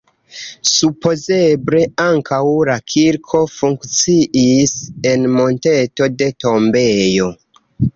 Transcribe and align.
Supozeble 0.69 1.81
ankaŭ 2.07 2.41
la 2.71 2.79
kirko 2.95 3.45
funkciis 3.59 4.77
en 5.15 5.33
monteto 5.39 6.13
de 6.21 6.35
tombejo. 6.49 7.35